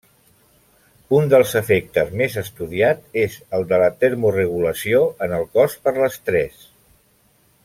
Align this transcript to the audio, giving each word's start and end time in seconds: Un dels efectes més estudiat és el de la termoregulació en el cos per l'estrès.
Un 1.17 1.27
dels 1.33 1.51
efectes 1.59 2.09
més 2.23 2.37
estudiat 2.43 3.05
és 3.25 3.37
el 3.59 3.69
de 3.75 3.81
la 3.85 3.93
termoregulació 4.05 5.05
en 5.27 5.39
el 5.41 5.49
cos 5.59 5.81
per 5.85 5.99
l'estrès. 6.03 6.69